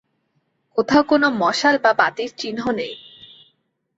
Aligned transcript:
কোথাও 0.77 1.03
কোনো 1.03 1.27
মশাল 1.41 1.75
বা 1.83 1.91
বাতির 1.93 2.29
চিহ্ন 2.37 2.59
নেই। 2.71 2.93